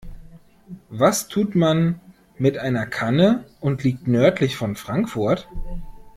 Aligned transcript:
Was 0.89 1.27
tut 1.27 1.53
man 1.53 2.01
mit 2.39 2.57
einer 2.57 2.87
Kanne 2.87 3.45
und 3.59 3.83
liegt 3.83 4.07
nördlich 4.07 4.55
von 4.57 4.75
Frankfurt? 4.75 5.47